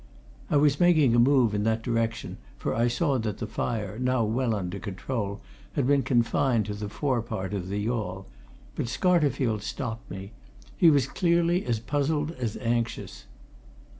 I 0.49 0.57
was 0.57 0.79
making 0.79 1.13
a 1.13 1.19
move 1.19 1.53
in 1.53 1.61
that 1.65 1.83
direction, 1.83 2.37
for 2.57 2.73
I 2.73 2.87
saw 2.87 3.19
that 3.19 3.37
the 3.37 3.45
fire, 3.45 3.99
now 3.99 4.23
well 4.23 4.55
under 4.55 4.79
control, 4.79 5.41
had 5.73 5.85
been 5.85 6.01
confined 6.01 6.65
to 6.65 6.73
the 6.73 6.89
fore 6.89 7.21
part 7.21 7.53
of 7.53 7.67
the 7.67 7.77
yawl 7.81 8.25
but 8.75 8.87
Scarterfield 8.87 9.61
stopped 9.61 10.09
me. 10.09 10.31
He 10.75 10.89
was 10.89 11.05
clearly 11.05 11.63
as 11.67 11.79
puzzled 11.79 12.31
as 12.31 12.57
anxious. 12.57 13.27